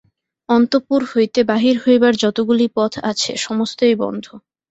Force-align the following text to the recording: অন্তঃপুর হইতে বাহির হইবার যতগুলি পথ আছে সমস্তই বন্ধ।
অন্তঃপুর 0.49 1.01
হইতে 1.11 1.39
বাহির 1.43 1.75
হইবার 1.83 2.13
যতগুলি 2.23 2.67
পথ 2.75 2.93
আছে 3.11 3.31
সমস্তই 3.37 3.95
বন্ধ। 4.03 4.25